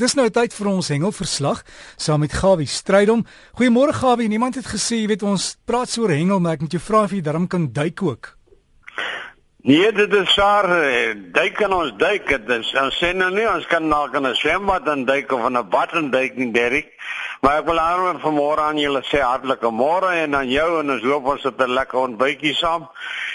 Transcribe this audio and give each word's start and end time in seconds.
Dis 0.00 0.14
nou 0.16 0.30
tyd 0.32 0.54
vir 0.56 0.68
ons 0.70 0.86
hengelverslag 0.88 1.58
saam 2.00 2.22
met 2.24 2.32
Gawie 2.32 2.64
Strydom. 2.64 3.20
Goeiemôre 3.58 3.92
Gawie. 3.92 4.30
Niemand 4.32 4.56
het 4.56 4.64
gesê 4.64 5.02
jy 5.02 5.10
weet 5.10 5.24
ons 5.28 5.50
praat 5.68 5.92
so 5.92 6.06
oor 6.06 6.14
hengel, 6.14 6.40
maar 6.40 6.56
ek 6.56 6.62
moet 6.64 6.72
jou 6.72 6.80
vra 6.80 7.02
of 7.04 7.12
jy 7.12 7.20
darm 7.26 7.44
kan 7.52 7.66
duik 7.68 8.00
ook. 8.06 8.30
Nee, 9.68 9.90
dit 9.92 10.14
is 10.16 10.32
saar 10.32 10.64
eh, 10.72 11.12
duik 11.36 11.58
kan 11.60 11.74
ons 11.76 11.92
duik. 12.00 12.32
Dit 12.32 12.48
is 12.54 12.70
ons 12.80 12.96
sê 12.96 13.10
nou 13.12 13.28
nie 13.34 13.44
ons 13.44 13.66
kan 13.68 13.84
na 13.92 14.06
kan 14.08 14.24
'n 14.24 14.34
swembad 14.40 14.88
en 14.88 15.04
duik 15.04 15.32
of 15.36 15.44
'n 15.44 15.68
bad 15.68 15.92
en 15.92 16.10
duik 16.10 16.36
nie, 16.36 16.50
Derek. 16.52 16.96
Maar 17.42 17.58
ek 17.58 17.66
wil 17.66 17.78
aan 17.78 18.20
vanmôre 18.20 18.60
aan 18.60 18.78
julle 18.78 19.02
sê 19.04 19.20
hartlike 19.20 19.70
môre 19.70 20.16
en 20.24 20.34
aan 20.34 20.48
jou 20.48 20.80
en 20.80 20.90
ons 20.90 21.02
hoop 21.02 21.26
ons 21.26 21.42
het 21.42 21.60
'n 21.60 21.74
lekker 21.76 21.98
ontbytjie 21.98 22.54
saam. 22.54 22.88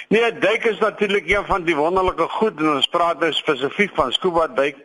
Nee, 0.10 0.32
duik 0.40 0.66
is 0.66 0.80
natuurlik 0.80 1.30
een 1.30 1.46
van 1.46 1.64
die 1.64 1.76
wonderlike 1.76 2.28
goed 2.30 2.60
en 2.60 2.76
ons 2.76 2.88
praat 2.88 3.20
nou 3.20 3.32
spesifiek 3.32 3.92
van 3.96 4.12
scuba 4.12 4.48
duik. 4.48 4.78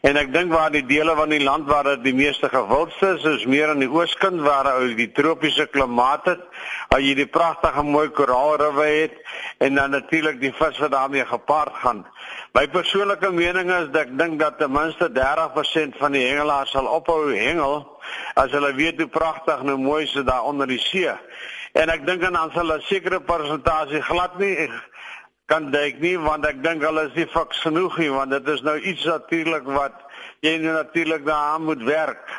En 0.00 0.16
ek 0.16 0.30
dink 0.32 0.48
waar 0.52 0.70
die 0.72 0.84
dele 0.88 1.12
van 1.16 1.28
die 1.28 1.42
land 1.44 1.66
waar 1.68 1.84
dit 1.84 2.04
die 2.06 2.14
meeste 2.16 2.48
gewildste 2.48 3.10
is, 3.18 3.24
is 3.28 3.42
meer 3.44 3.68
aan 3.68 3.82
die 3.82 3.90
ooskant 3.92 4.40
waar 4.40 4.70
jy 4.80 4.94
die 4.96 5.10
tropiese 5.12 5.66
klimaat 5.68 6.24
het, 6.30 6.46
waar 6.88 7.02
jy 7.04 7.12
die 7.18 7.28
pragtige 7.28 7.84
mooi 7.84 8.06
koraalrivier 8.16 9.10
het 9.10 9.18
en 9.66 9.76
dan 9.76 9.92
natuurlik 9.92 10.40
die 10.40 10.54
vis 10.56 10.80
wat 10.80 10.94
daarmee 10.96 11.26
gepaard 11.28 11.76
gaan. 11.82 12.00
My 12.56 12.64
persoonlike 12.72 13.28
mening 13.30 13.68
is 13.76 13.90
dat 13.92 14.06
ek 14.06 14.16
dink 14.18 14.40
dat 14.40 14.56
ten 14.58 14.72
minste 14.72 15.10
30% 15.12 16.00
van 16.00 16.16
die 16.16 16.24
hengelaars 16.30 16.72
sal 16.72 16.88
ophou 16.88 17.28
hengel 17.34 17.84
as 18.40 18.56
hulle 18.56 18.72
weet 18.80 19.04
hoe 19.04 19.10
pragtig 19.12 19.60
en 19.60 19.74
hoe 19.74 19.82
mooi 19.84 20.06
dit 20.08 20.26
daar 20.26 20.48
onder 20.48 20.66
die 20.66 20.80
see. 20.80 21.12
En 21.76 21.92
ek 21.92 22.08
dink 22.08 22.24
dan 22.24 22.50
sal 22.56 22.72
'n 22.72 22.88
sekere 22.88 23.20
persentasie 23.20 24.00
glad 24.02 24.38
nie 24.38 24.56
kan 25.50 25.70
dink 25.74 25.98
nie 25.98 26.16
want 26.18 26.46
ek 26.46 26.62
dink 26.62 26.84
hulle 26.86 27.08
is 27.08 27.16
nie 27.18 27.26
fiks 27.26 27.58
genoeg 27.64 27.96
nie 27.98 28.12
want 28.14 28.30
dit 28.30 28.48
is 28.54 28.62
nou 28.62 28.76
iets 28.78 29.04
natuurlik 29.08 29.66
wat 29.66 29.98
jy 30.46 30.54
nou 30.62 30.72
natuurlik 30.72 31.26
daaraan 31.26 31.64
moet 31.68 31.82
werk. 31.84 32.30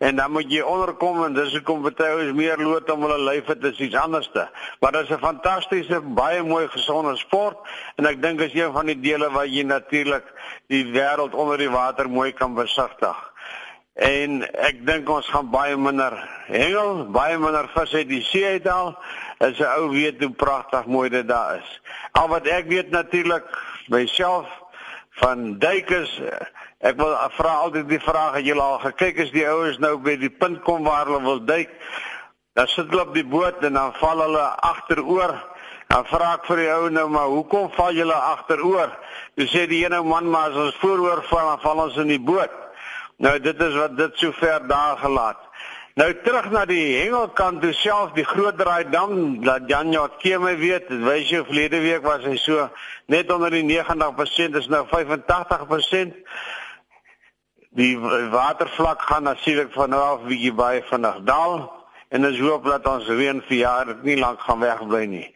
En 0.00 0.16
dan 0.16 0.32
moet 0.32 0.48
jy 0.48 0.62
onderkom 0.64 1.18
en 1.26 1.34
dis 1.36 1.52
hoekom 1.58 1.82
baie 1.84 2.22
is 2.24 2.32
meer 2.32 2.56
lood 2.56 2.88
om 2.90 3.02
hulle 3.04 3.18
lyf 3.20 3.50
het 3.52 3.64
is 3.68 3.80
iets 3.84 3.98
anderste. 4.00 4.46
Maar 4.80 4.92
dit 4.92 5.02
is 5.02 5.16
'n 5.16 5.20
fantastiese 5.20 6.00
baie 6.00 6.42
mooi 6.42 6.68
gesonde 6.68 7.16
sport 7.16 7.58
en 7.96 8.06
ek 8.06 8.22
dink 8.22 8.40
is 8.40 8.54
een 8.54 8.72
van 8.72 8.86
die 8.86 9.00
dele 9.00 9.30
waar 9.30 9.46
jy 9.46 9.62
natuurlik 9.62 10.24
die 10.68 10.84
wêreld 10.92 11.34
onder 11.34 11.58
die 11.58 11.70
water 11.70 12.10
mooi 12.10 12.32
kan 12.32 12.54
besigtig. 12.54 13.16
En 13.94 14.42
ek 14.56 14.86
dink 14.86 15.08
ons 15.08 15.28
gaan 15.28 15.50
baie 15.50 15.76
minder 15.76 16.14
hengel 16.46 17.10
baie 17.10 17.38
minder 17.38 17.68
vis 17.74 17.94
uit 17.94 18.08
die 18.08 18.22
see 18.22 18.46
uithaal 18.46 18.96
as 19.40 19.58
'n 19.58 19.72
ou 19.80 19.88
weet 19.88 20.20
hoe 20.20 20.30
pragtig 20.30 20.86
mooi 20.86 21.08
dit 21.08 21.28
daar 21.28 21.56
is. 21.56 21.80
Al 22.12 22.28
wat 22.28 22.46
ek 22.46 22.66
weet 22.68 22.90
natuurlik 22.90 23.44
myself 23.88 24.46
van 25.10 25.58
duikers 25.58 26.20
ek 26.80 26.96
wil 26.96 27.16
vra 27.36 27.54
altyd 27.64 27.88
die 27.88 28.00
vraag 28.00 28.34
het 28.34 28.44
julle 28.44 28.62
al 28.62 28.78
gekyk 28.78 29.18
as 29.20 29.32
die 29.32 29.48
ouens 29.48 29.78
nou 29.78 29.96
by 29.96 30.16
die 30.16 30.30
punt 30.30 30.62
kom 30.64 30.84
waar 30.84 31.06
hulle 31.06 31.22
wil 31.22 31.44
duik? 31.44 31.72
Dan 32.52 32.68
sit 32.68 32.88
hulle 32.92 33.02
op 33.02 33.14
die 33.14 33.24
boot 33.24 33.64
en 33.64 33.72
dan 33.72 33.96
val 34.00 34.20
hulle 34.20 34.46
agteroor 34.60 35.34
dan 35.88 36.04
vra 36.06 36.34
ek 36.34 36.44
vir 36.46 36.56
die 36.56 36.72
ou 36.72 36.88
nou 36.90 37.08
maar 37.08 37.32
hoekom 37.32 37.70
val 37.74 37.92
julle 37.92 38.14
agteroor 38.14 38.92
jy 39.40 39.46
sê 39.48 39.66
die 39.66 39.84
ene 39.84 40.02
man 40.02 40.28
maar 40.30 40.50
as 40.52 40.56
ons 40.68 40.80
vooroor 40.84 41.24
val 41.32 41.54
dan 41.54 41.64
val 41.64 41.86
ons 41.88 41.96
in 41.96 42.12
die 42.12 42.20
boot. 42.20 42.52
Nou 43.16 43.38
dit 43.38 43.60
is 43.60 43.74
wat 43.76 43.96
dit 43.96 44.16
sover 44.16 44.68
daar 44.68 45.00
gelaat 45.00 45.48
Nou 46.00 46.14
terug 46.24 46.46
na 46.48 46.62
die 46.64 46.94
hengelkant 46.96 47.60
toe 47.60 47.74
self 47.76 48.14
die 48.16 48.24
groot 48.24 48.56
draai 48.56 48.88
dam 48.88 49.42
dat 49.44 49.66
Janjo 49.68 50.06
Keme 50.22 50.54
weet, 50.56 50.86
wys 50.88 51.28
jy 51.28 51.42
verlede 51.44 51.80
week 51.84 52.06
was 52.06 52.24
hy 52.24 52.38
so 52.40 52.68
net 53.12 53.28
onder 53.34 53.52
die 53.52 53.66
90% 53.68 54.56
is 54.62 54.70
nou 54.72 54.80
85%. 54.88 56.14
Die 57.76 57.92
watervlak 58.32 59.04
gaan 59.10 59.28
natuurlik 59.28 59.74
van 59.76 59.92
nou 59.92 60.00
af 60.14 60.24
bietjie 60.30 60.54
baie 60.56 60.80
vinnig 60.88 61.20
daal 61.28 61.68
en 62.10 62.26
ons 62.26 62.38
hoop 62.42 62.64
dat 62.66 62.86
ons 62.90 63.06
reën 63.06 63.38
vir 63.46 63.56
jaar 63.56 63.90
nie 64.02 64.16
lank 64.18 64.40
gaan 64.42 64.58
wegbly 64.62 65.04
nie. 65.06 65.26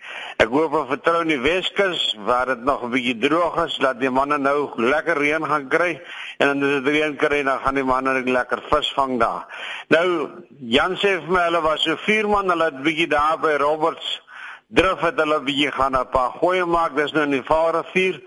Ek 0.43 0.51
hoop 0.51 0.75
en 0.75 0.89
vertrou 0.91 1.21
in 1.23 1.31
die 1.31 1.43
Weskus 1.43 2.03
waar 2.27 2.51
dit 2.51 2.65
nog 2.67 2.83
'n 2.83 2.91
bietjie 2.91 3.19
droog 3.19 3.57
is 3.65 3.77
dat 3.79 4.01
die 4.01 4.11
manne 4.11 4.39
nou 4.39 4.71
lekker 4.77 5.17
reën 5.17 5.47
gaan 5.47 5.69
kry 5.69 6.01
en 6.39 6.47
dan 6.49 6.63
as 6.63 6.83
dit 6.83 6.93
reën 6.95 7.17
kry 7.17 7.43
dan 7.43 7.61
gaan 7.61 7.75
die 7.75 7.85
manne 7.85 8.23
lekker 8.25 8.63
vis 8.71 8.93
vang 8.97 9.21
daar. 9.21 9.47
Nou 9.89 10.31
Jan 10.59 10.97
sê 10.97 11.21
vir 11.23 11.31
my 11.31 11.45
hulle 11.47 11.63
was 11.63 11.83
so 11.83 11.97
vier 11.97 12.29
man, 12.29 12.51
hulle 12.51 12.65
het 12.65 12.83
bietjie 12.83 13.09
daar 13.09 13.39
by 13.39 13.57
Roberts 13.57 14.21
drif 14.69 15.01
het 15.01 15.19
hulle 15.21 15.41
bietjie 15.47 15.71
gaan 15.71 15.95
'n 15.97 16.09
paar 16.11 16.31
goeie 16.41 16.65
maak, 16.65 16.97
dis 16.97 17.13
nou 17.13 17.25
in 17.25 17.31
die 17.31 17.43
Vaalrivier. 17.43 18.21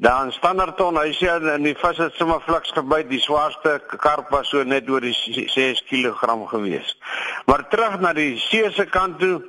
Dan 0.00 0.30
standaardton, 0.32 0.96
hy 0.96 1.10
sê 1.12 1.28
in 1.52 1.66
die 1.66 1.74
vis 1.76 1.98
het 2.00 2.14
sommer 2.16 2.40
fliks 2.46 2.70
gebyt, 2.72 3.10
die 3.10 3.20
swaarste 3.20 3.74
karp 4.00 4.30
was 4.32 4.48
so 4.48 4.62
net 4.64 4.86
oor 4.88 5.04
die 5.04 5.12
6 5.12 5.82
kg 5.90 6.46
gewees. 6.48 6.94
Maar 7.44 7.66
terug 7.68 7.98
na 8.00 8.14
die 8.16 8.38
see 8.40 8.70
se 8.72 8.86
kant 8.88 9.18
toe, 9.20 9.42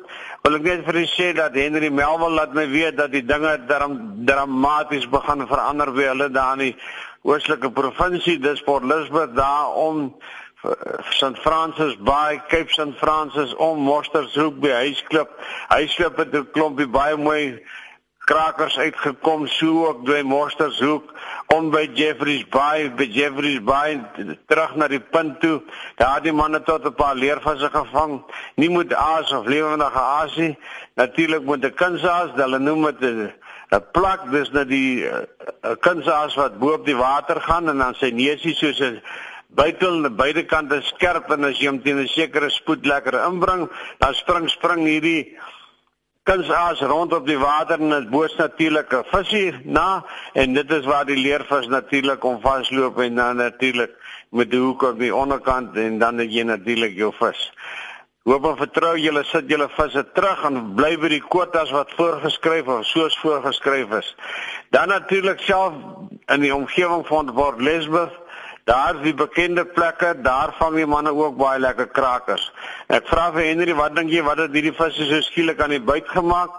wil 0.44 0.57
ek 0.57 0.66
net 0.67 0.84
vir 0.84 1.00
u 1.00 1.06
sê 1.07 1.29
dat 1.38 1.56
Henry 1.56 1.88
Melville 1.88 2.35
laat 2.35 2.51
my 2.57 2.66
weet 2.67 2.97
dat 3.00 3.13
die 3.16 3.23
dinge 3.23 3.53
dram, 3.69 3.95
dramaties 4.28 5.07
begin 5.13 5.47
verander 5.47 5.94
by 5.95 6.09
hulle 6.09 6.28
daar 6.35 6.59
in 6.59 6.66
die 6.66 6.75
oostelike 7.23 7.72
provinsie, 7.72 8.35
dis 8.44 8.63
Port 8.67 8.84
Elizabeth 8.84 9.38
daar 9.38 9.72
om 9.79 10.09
St 11.16 11.40
Francis 11.45 11.95
Bay, 12.03 12.41
Cape 12.51 12.75
St 12.75 13.00
Francis 13.00 13.56
om 13.56 13.79
Mostershoek 13.88 14.59
by 14.59 14.75
Huisklip. 14.81 15.31
Huisklip 15.72 16.19
het 16.19 16.35
'n 16.35 16.51
klompie 16.51 16.91
baie 16.91 17.16
mooi 17.16 17.63
krakers 18.31 18.78
uitgekom 18.80 19.47
so 19.52 19.88
ook 19.88 20.03
by 20.08 20.22
Monstershoek 20.24 21.09
om 21.52 21.68
by 21.74 21.84
Jeffreys 21.97 22.46
Bay 22.53 22.88
by 22.96 23.08
Jeffreys 23.12 23.59
Bay 23.68 23.97
terug 24.47 24.75
na 24.80 24.88
die 24.92 25.02
punt 25.03 25.42
toe. 25.44 25.58
Daar 26.00 26.24
die 26.24 26.31
manne 26.31 26.62
tot 26.64 26.86
'n 26.88 26.96
paar 26.96 27.16
leervisse 27.16 27.70
gevang. 27.70 28.24
Nie 28.56 28.70
moet 28.70 28.94
aas 28.94 29.31
of 29.31 29.46
lewendige 29.46 30.00
aasie 30.00 30.58
natuurlik 30.96 31.44
moet 31.44 31.66
'n 31.66 31.74
kunsaas 31.74 32.31
hulle 32.36 32.59
noem 32.59 32.91
dit 33.00 33.03
'n 33.72 33.84
plak 33.91 34.31
dis 34.31 34.52
net 34.52 34.68
die 34.68 35.06
'n 35.06 35.78
kunsaas 35.80 36.36
wat 36.36 36.59
bo 36.59 36.74
op 36.74 36.86
die 36.86 36.96
water 36.96 37.41
gaan 37.41 37.70
en 37.70 37.78
dan 37.78 37.96
sy 37.96 38.09
neusie 38.12 38.56
soos 38.56 38.80
'n 38.80 39.02
buitel 39.56 40.06
aan 40.06 40.16
beide 40.16 40.44
kante 40.44 40.81
skerp 40.81 41.31
en 41.31 41.44
as 41.44 41.59
jy 41.59 41.68
hom 41.68 41.81
teen 41.81 42.00
'n 42.00 42.08
sekere 42.08 42.50
spoed 42.50 42.86
lekker 42.86 43.25
inbring 43.28 43.70
dan 44.00 44.14
spring 44.14 44.50
spring 44.50 44.86
hierdie 44.86 45.38
kunsaas 46.24 46.80
rond 46.80 47.14
op 47.14 47.26
die 47.26 47.38
water 47.38 47.80
en 47.80 47.90
dit 47.90 48.09
boos 48.09 48.36
natuurlike 48.38 49.04
visie 49.09 49.56
na 49.66 50.04
en 50.34 50.54
dit 50.54 50.72
is 50.72 50.86
waar 50.86 51.06
die 51.06 51.18
leervis 51.18 51.68
natuurlik 51.68 52.24
om 52.24 52.38
vasloop 52.42 53.00
en 53.02 53.16
dan 53.16 53.42
natuurlik 53.42 53.96
met 54.30 54.52
die 54.52 54.59
hoek 54.59 54.84
op 54.92 55.00
die 55.00 55.16
onderkant 55.16 55.78
en 55.78 55.98
dan 56.00 56.22
het 56.22 56.34
jy 56.34 56.46
natuurlik 56.48 56.94
jou 56.96 57.09
vis. 57.18 57.50
Hoop 58.30 58.46
en 58.46 58.58
vertrou 58.59 58.94
julle 59.02 59.24
sit 59.26 59.50
julle 59.50 59.66
visse 59.74 60.04
terug 60.14 60.44
en 60.46 60.59
bly 60.78 60.94
by 61.02 61.09
die 61.09 61.24
kwotas 61.26 61.72
wat 61.74 61.90
voorgeskryf 61.98 62.68
of 62.70 62.86
soos 62.86 63.18
voorgeskryf 63.18 63.96
is. 63.98 64.12
Dan 64.70 64.94
natuurlik 64.94 65.42
self 65.42 65.74
in 66.30 66.46
die 66.46 66.53
omgewing 66.56 67.02
van 67.08 67.34
Port 67.34 67.59
Elizabeth 67.59 68.21
Daar 68.72 68.96
is 68.96 69.02
die 69.04 69.14
bekende 69.14 69.66
plekke, 69.66 70.14
daar 70.24 70.54
vang 70.56 70.76
die 70.80 70.86
manne 70.88 71.12
ook 71.12 71.36
baie 71.36 71.59
lekker 71.59 71.90
krakers. 71.92 72.46
Ek 72.88 73.09
vra 73.12 73.26
vir 73.36 73.50
Henry, 73.50 73.74
wat 73.76 73.98
dink 73.98 74.14
jy 74.14 74.22
wat 74.24 74.40
het 74.40 74.56
hierdie 74.56 74.72
visse 74.78 75.08
so 75.09 75.20
skielik 75.26 75.59
aan 75.59 75.74
die 75.76 75.82
buit 75.84 76.08
gemaak 76.08 76.56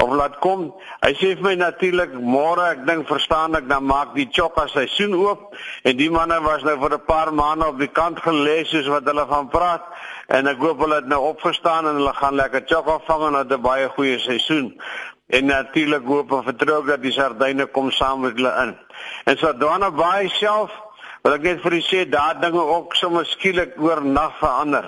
of 0.00 0.14
laat 0.16 0.38
kom? 0.40 0.70
Hy 1.04 1.10
sê 1.20 1.34
vir 1.34 1.44
my 1.50 1.52
natuurlik 1.60 2.16
môre, 2.16 2.64
ek 2.78 2.86
dink 2.88 3.04
verstaan 3.10 3.60
ek 3.60 3.68
dan 3.68 3.84
maak 3.90 4.16
die 4.16 4.30
chokka 4.32 4.70
seisoen 4.72 5.18
oop 5.18 5.52
en 5.84 6.00
die 6.00 6.08
manne 6.14 6.40
was 6.48 6.64
nou 6.64 6.78
vir 6.80 6.96
'n 6.96 7.04
paar 7.12 7.34
maande 7.42 7.68
op 7.68 7.78
die 7.78 7.92
kant 8.00 8.24
gelê 8.24 8.64
soos 8.64 8.88
wat 8.88 9.04
hulle 9.04 9.28
van 9.28 9.52
praat 9.52 9.84
en 10.28 10.48
ek 10.48 10.64
hoop 10.64 10.80
hulle 10.80 11.02
het 11.04 11.12
nou 11.12 11.22
opgestaan 11.28 11.86
en 11.86 12.00
hulle 12.00 12.14
gaan 12.24 12.40
lekker 12.40 12.64
chokka 12.72 13.00
vang 13.04 13.28
en 13.28 13.40
het 13.44 13.52
'n 13.52 13.60
baie 13.60 13.88
goeie 13.88 14.18
seisoen. 14.18 14.80
En 15.28 15.44
natuurlik 15.46 16.06
hoop 16.06 16.32
en 16.32 16.42
vertrou 16.42 16.86
dat 16.86 17.02
die 17.02 17.12
sardyne 17.12 17.66
kom 17.66 17.90
saam 17.90 18.20
met 18.20 18.36
hulle 18.36 18.54
in. 18.62 18.78
En 19.24 19.58
Donna 19.58 19.90
Bay 19.90 20.28
self 20.28 20.70
Wat 21.20 21.34
ek 21.36 21.42
net 21.44 21.58
vir 21.60 21.74
u 21.76 21.80
sê, 21.84 22.04
daar 22.08 22.38
dinge 22.40 22.62
ook 22.64 22.94
sommer 22.96 23.26
skielik 23.28 23.74
oor 23.76 24.00
nag 24.04 24.38
verander. 24.40 24.86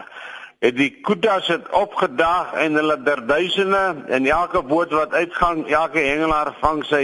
Het 0.65 0.77
die 0.79 0.91
kudas 1.05 1.51
het 1.53 1.67
opgedaag 1.77 2.55
en 2.63 2.79
hulle 2.79 2.97
der 3.05 3.21
duisende 3.27 4.05
en 4.09 4.27
elke 4.27 4.63
boot 4.63 4.95
wat 4.97 5.13
uitgaan, 5.13 5.67
elke 5.67 6.01
hengelaar 6.01 6.55
vang 6.61 6.85
sy 6.89 7.03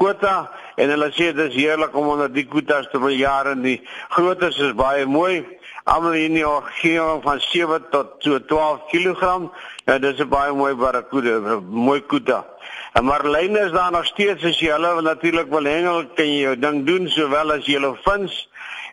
quota 0.00 0.48
en 0.80 0.90
hulle 0.90 1.10
sê 1.14 1.30
dis 1.36 1.54
heerlik 1.54 1.94
om 1.94 2.08
onder 2.16 2.32
die 2.32 2.46
kudas 2.50 2.88
te 2.90 2.98
wil 2.98 3.14
jare 3.14 3.52
en 3.54 3.62
die 3.62 3.76
grootes 4.16 4.58
is 4.58 4.74
baie 4.74 5.06
mooi. 5.06 5.44
Almal 5.84 6.16
in 6.16 6.38
die 6.38 6.46
omgewing 6.48 7.20
van 7.22 7.42
7 7.44 7.90
tot 7.92 8.16
so 8.24 8.40
12 8.40 8.88
kg. 8.90 9.52
Ja, 9.86 9.98
dis 9.98 10.18
'n 10.18 10.28
baie 10.28 10.52
mooi 10.52 10.74
barracuda, 10.74 11.60
mooi 11.60 12.00
kuda. 12.00 12.44
Lyne 13.02 13.58
is 13.60 13.72
daar 13.72 13.90
nog 13.90 14.06
steeds 14.06 14.44
as 14.44 14.58
jy 14.62 14.70
hulle 14.70 15.02
natuurlik 15.02 15.48
wil 15.50 15.64
hengel, 15.66 16.04
kan 16.14 16.26
jy 16.26 16.44
jou 16.44 16.56
ding 16.56 16.84
doen 16.86 17.08
sowel 17.08 17.50
as 17.52 17.66
jy 17.66 17.74
hulle 17.80 17.96
vins. 18.04 18.48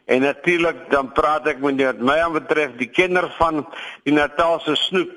En 0.09 0.21
natuurlik 0.21 0.89
dan 0.89 1.12
praat 1.13 1.45
ek 1.48 1.59
met 1.62 1.77
wat 1.86 2.00
my 2.01 2.18
aan 2.19 2.33
betref 2.33 2.74
die 2.80 2.89
kinder 2.89 3.30
van 3.38 3.62
die 4.03 4.13
Natalse 4.13 4.75
snoek. 4.75 5.12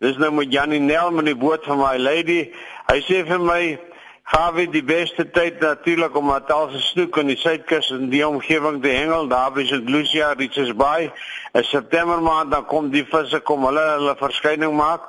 Dis 0.00 0.16
nou 0.16 0.32
met 0.32 0.52
Janie 0.52 0.80
Nel 0.80 1.12
met 1.12 1.28
die 1.28 1.36
boot 1.36 1.64
van 1.64 1.78
my 1.78 1.98
lady. 2.00 2.50
Hy 2.88 2.98
sê 3.04 3.26
vir 3.28 3.40
my 3.44 3.78
Gawie 4.24 4.70
die 4.72 4.80
beste 4.82 5.26
tyd 5.28 5.58
natuurlik 5.60 6.14
om 6.16 6.30
Natalse 6.32 6.78
snoek 6.80 7.18
in 7.20 7.28
die 7.28 7.36
suidkus 7.36 7.90
en 7.92 8.06
die 8.08 8.22
omgewing 8.24 8.78
te 8.80 8.88
hengel. 8.88 9.26
Daar 9.28 9.50
by 9.52 9.66
St. 9.68 9.84
Lucia, 9.92 10.30
Richards 10.38 10.72
Bay. 10.80 11.10
In 11.52 11.66
September 11.68 12.22
maand 12.24 12.50
dan 12.54 12.64
kom 12.64 12.88
die 12.88 13.04
visse 13.04 13.42
kom 13.44 13.66
hulle 13.68 13.84
hulle 13.98 14.14
verskyning 14.16 14.72
maak. 14.78 15.04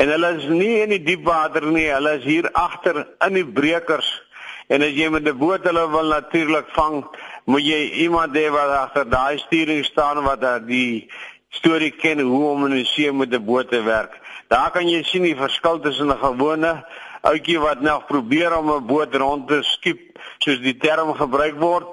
En 0.00 0.08
hulle 0.08 0.32
is 0.38 0.48
nie 0.48 0.80
in 0.80 0.96
die 0.96 1.02
diep 1.10 1.28
water 1.28 1.68
nie. 1.68 1.90
Hulle 1.92 2.16
is 2.22 2.24
hier 2.24 2.48
agter 2.56 3.02
in 3.28 3.36
die 3.36 3.44
breekers. 3.44 4.08
En 4.72 4.80
as 4.80 4.96
jy 4.96 5.12
met 5.12 5.28
'n 5.28 5.36
boot 5.36 5.68
hulle 5.68 5.84
wil 5.90 6.08
natuurlik 6.16 6.72
vang, 6.72 7.04
moet 7.44 7.68
jy 7.68 7.82
iemand 8.08 8.32
hê 8.32 8.48
wat 8.48 8.76
agter 8.80 9.04
daai 9.04 9.38
sturing 9.44 9.84
staan 9.84 10.24
wat 10.24 10.40
die 10.66 11.10
storie 11.50 11.92
ken 11.92 12.20
hoe 12.20 12.48
om 12.48 12.64
in 12.66 12.80
'n 12.80 12.84
see 12.84 13.12
met 13.12 13.28
'n 13.28 13.44
boot 13.44 13.68
te 13.68 13.82
werk. 13.82 14.16
Daar 14.48 14.70
kan 14.70 14.88
jy 14.88 15.02
sien 15.02 15.22
die 15.22 15.36
verskil 15.36 15.80
tussen 15.80 16.08
'n 16.08 16.18
gewone 16.18 16.84
ouetjie 17.24 17.58
wat 17.60 17.80
nou 17.80 18.00
probeer 18.08 18.56
om 18.56 18.70
'n 18.70 18.86
boot 18.86 19.14
rond 19.14 19.48
te 19.48 19.62
skiep 19.62 20.18
soos 20.38 20.60
die 20.60 20.76
term 20.76 21.14
gebruik 21.14 21.56
word 21.60 21.86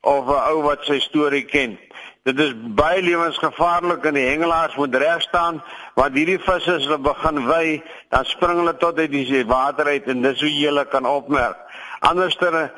of 0.00 0.28
'n 0.28 0.42
ou 0.52 0.62
wat 0.62 0.84
sy 0.84 0.98
storie 1.00 1.44
ken. 1.44 1.78
Dit 2.24 2.38
is 2.40 2.52
baie 2.56 3.02
lewensgevaarlik 3.02 4.04
en 4.04 4.14
die 4.14 4.28
hengelaars 4.28 4.76
moet 4.76 4.94
reg 4.94 5.20
staan 5.22 5.62
want 5.94 6.16
hierdie 6.16 6.38
visse 6.38 6.74
as 6.74 6.84
hulle 6.84 6.98
begin 6.98 7.46
wy, 7.46 7.82
dan 8.10 8.24
spring 8.24 8.58
hulle 8.58 8.76
tot 8.76 8.98
uit 8.98 9.10
die 9.10 9.44
water 9.44 9.86
uit 9.86 10.06
en 10.08 10.22
dis 10.22 10.40
hoe 10.40 10.50
jy 10.50 10.66
hulle 10.66 10.84
kan 10.84 11.06
opmerk. 11.06 11.58
Anderster 12.00 12.72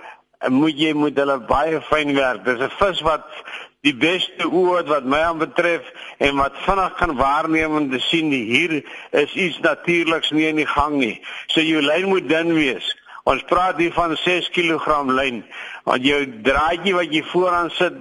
moet 0.49 0.79
jy 0.79 0.93
moet 0.93 1.17
hulle 1.19 1.38
baie 1.49 1.81
fyn 1.81 2.14
werk. 2.14 2.44
Dis 2.44 2.61
'n 2.61 2.70
vis 2.70 3.00
wat 3.00 3.25
die 3.84 3.94
beste 3.94 4.49
oord 4.50 4.88
wat 4.88 5.05
my 5.05 5.20
aan 5.28 5.38
betref 5.38 5.84
en 6.19 6.37
wat 6.40 6.56
vinnig 6.64 6.94
kan 6.99 7.17
waarneem 7.17 7.76
en 7.76 7.90
te 7.90 8.00
sien 8.00 8.31
hier 8.32 8.78
is 9.12 9.34
iets 9.34 9.58
natuurliks 9.61 10.31
nie 10.31 10.49
in 10.49 10.62
die 10.62 10.70
gang 10.70 10.96
nie. 10.99 11.17
So 11.52 11.61
jou 11.61 11.82
lyn 11.82 12.08
moet 12.08 12.28
dun 12.28 12.55
wees. 12.56 12.88
Ons 13.26 13.43
praat 13.50 13.78
hier 13.82 13.93
van 13.94 14.14
6 14.17 14.50
kg 14.55 15.02
lyn. 15.11 15.43
Want 15.84 16.06
jou 16.06 16.20
draadjie 16.46 16.94
wat 16.94 17.14
jy 17.14 17.25
vooraan 17.26 17.73
sit, 17.75 17.96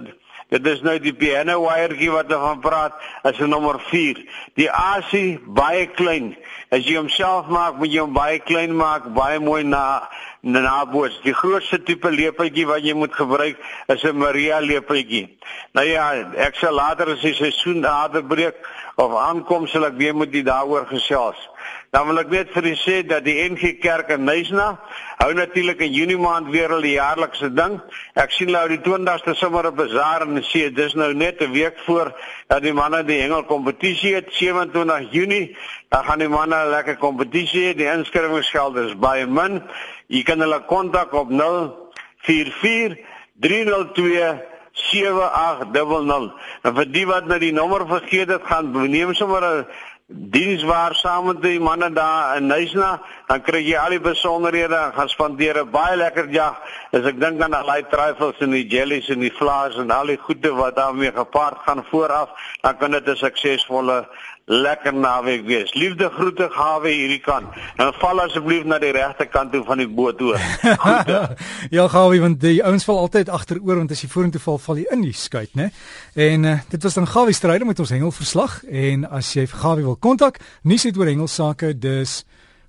dit 0.54 0.66
is 0.70 0.82
nou 0.86 0.94
die 1.02 1.14
piano 1.14 1.58
wirekie 1.64 2.12
wat 2.14 2.30
ons 2.30 2.44
van 2.44 2.60
praat, 2.62 2.94
is 3.26 3.38
'n 3.40 3.50
nommer 3.50 3.80
4. 3.90 4.22
Die 4.54 4.70
asie 4.70 5.40
baie 5.46 5.86
klein. 5.86 6.36
As 6.70 6.86
jy 6.86 6.96
homself 6.96 7.46
maak, 7.46 7.78
moet 7.78 7.92
jy 7.92 8.00
hom 8.00 8.12
baie 8.12 8.38
klein 8.38 8.76
maak, 8.76 9.12
baie 9.14 9.38
mooi 9.38 9.62
na 9.64 10.08
na 10.46 10.84
boots. 10.86 11.18
Die 11.24 11.34
grootste 11.34 11.80
tipe 11.82 12.10
lepeltjie 12.10 12.66
wat 12.68 12.84
jy 12.86 12.94
moet 12.94 13.14
gebruik 13.14 13.58
is 13.92 14.04
'n 14.04 14.16
Maria 14.18 14.60
lepeltjie. 14.60 15.38
Nou 15.72 15.86
ja, 15.86 16.12
ek 16.36 16.54
sal 16.54 16.74
later 16.74 17.10
as 17.10 17.20
die 17.20 17.34
seisoen 17.34 17.80
nader 17.80 18.22
breek 18.22 18.54
of 18.96 19.12
aankom 19.12 19.66
sal 19.68 19.84
ek 19.90 19.98
weer 20.00 20.16
met 20.16 20.34
u 20.34 20.40
daaroor 20.42 20.86
gesels. 20.88 21.36
Dan 21.92 22.06
wil 22.08 22.20
ek 22.22 22.30
net 22.32 22.52
vir 22.54 22.68
u 22.70 22.72
sê 22.80 22.94
dat 23.04 23.26
die 23.26 23.36
NG 23.44 23.76
Kerk 23.82 24.08
in 24.14 24.24
Nysna 24.24 24.70
hou 25.20 25.28
natuurlik 25.36 25.82
in 25.84 25.92
Junie 25.92 26.16
maand 26.20 26.48
weer 26.52 26.72
hulle 26.72 26.94
jaarlikse 26.94 27.50
ding. 27.52 27.76
Ek 28.16 28.32
sien 28.32 28.50
nou 28.52 28.64
die 28.72 28.80
20ste 28.80 29.36
sommer 29.36 29.68
op 29.68 29.76
bazaar 29.82 30.24
en 30.24 30.40
sê 30.48 30.70
dis 30.72 30.96
nou 30.96 31.12
net 31.12 31.42
'n 31.44 31.52
week 31.52 31.78
voor 31.84 32.14
dat 32.48 32.62
die 32.62 32.72
manne 32.72 33.04
die 33.04 33.20
hengel 33.20 33.44
kompetisie 33.44 34.14
het 34.14 34.32
27 34.32 35.12
Junie. 35.12 35.56
Dan 35.90 36.04
gaan 36.04 36.18
die 36.18 36.28
manne 36.28 36.56
'n 36.56 36.70
lekker 36.70 36.96
kompetisie 36.96 37.68
hê. 37.68 37.76
Die 37.76 37.92
inskrywingsgeld 37.92 38.76
is 38.76 38.96
baie 38.96 39.26
min. 39.26 39.62
Jy 40.08 40.22
kan 40.22 40.40
hulle 40.40 40.64
kontak 40.66 41.12
op 41.12 41.28
044 41.28 42.96
302 43.40 44.55
7800. 44.76 46.32
En 46.62 46.74
vir 46.76 46.88
die 46.92 47.04
wat 47.08 47.26
nou 47.26 47.38
die 47.40 47.52
nommer 47.52 47.86
vergeet 47.88 48.28
het, 48.28 48.44
gaan 48.44 48.72
neem 48.90 49.14
sommer 49.14 49.44
'n 49.44 49.66
dienswaar 50.06 50.94
saam 50.94 51.24
met 51.26 51.40
die 51.42 51.60
manne 51.60 51.90
daar 51.92 52.36
in 52.36 52.46
Nysna, 52.46 53.00
dan 53.26 53.42
kry 53.42 53.58
jy 53.66 53.78
al 53.78 53.90
die 53.90 54.00
besonderhede 54.00 54.76
en 54.76 54.92
gaan 54.94 55.08
spandeer 55.08 55.58
'n 55.62 55.70
baie 55.70 55.96
lekker 55.96 56.28
jag. 56.30 56.54
As 56.92 57.04
ek 57.04 57.20
dink 57.20 57.42
aan 57.42 57.54
al 57.54 57.72
die 57.74 57.88
trifles 57.90 58.38
en 58.38 58.50
die 58.50 58.66
jellies 58.66 59.08
en 59.08 59.20
die 59.20 59.32
flaas 59.32 59.76
en 59.76 59.90
al 59.90 60.06
die 60.06 60.18
goede 60.18 60.54
wat 60.54 60.76
daarmee 60.76 61.12
gepaard 61.12 61.58
gaan 61.66 61.84
vooraf, 61.90 62.28
dan 62.60 62.76
kan 62.76 62.90
dit 62.90 63.08
'n 63.08 63.16
suksesvolle 63.16 64.06
lekker 64.46 64.94
naweek 64.94 65.44
wees. 65.46 65.72
Liefde 65.74 66.08
groete 66.14 66.46
gawe 66.54 66.90
hierdie 66.90 67.20
kant. 67.20 67.50
En 67.82 67.90
val 67.98 68.22
asseblief 68.22 68.64
na 68.64 68.78
die 68.82 68.92
regte 68.94 69.26
kant 69.26 69.52
toe 69.52 69.62
van 69.66 69.82
die 69.82 69.88
boot 69.90 70.18
toe. 70.20 70.36
ja, 71.76 71.88
gawe 71.90 72.20
want 72.22 72.40
die 72.40 72.60
ouens 72.64 72.86
val 72.86 73.02
altyd 73.02 73.30
agteroor 73.34 73.82
want 73.82 73.94
as 73.94 74.04
jy 74.04 74.10
vorentoe 74.12 74.42
val, 74.46 74.60
val 74.62 74.78
jy 74.78 74.86
in 74.94 75.02
die 75.02 75.14
skuit, 75.16 75.50
né? 75.58 75.72
En 76.14 76.46
uh, 76.46 76.56
dit 76.70 76.86
was 76.86 76.98
dan 76.98 77.10
gawe 77.10 77.34
stryde 77.34 77.66
met 77.66 77.82
ons 77.82 77.94
hengelverslag 77.94 78.60
en 78.70 79.06
as 79.10 79.34
jy 79.34 79.48
vir 79.50 79.62
gawe 79.66 79.86
wil 79.90 79.98
kontak, 79.98 80.38
nuus 80.62 80.86
het 80.86 80.98
oor 80.98 81.10
hengelsake, 81.10 81.74
dis 81.82 82.20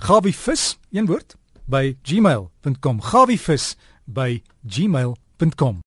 gawe 0.10 0.34
vis, 0.34 0.70
een 0.94 1.10
woord 1.10 1.38
by 1.70 1.92
gmail.com. 2.02 3.04
gawe 3.14 3.38
vis 3.38 3.76
by 4.06 4.42
gmail.com 4.66 5.84